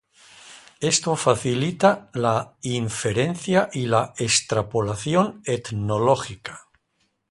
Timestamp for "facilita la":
1.15-2.55